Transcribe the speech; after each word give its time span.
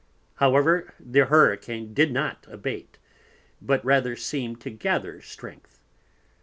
However 0.37 0.95
the 0.99 1.25
Hurricane 1.25 1.93
did 1.93 2.11
not 2.11 2.47
abate, 2.49 2.97
but 3.61 3.85
rather 3.85 4.15
seemed 4.15 4.59
to 4.61 4.71
gather 4.71 5.21
Strength. 5.21 5.79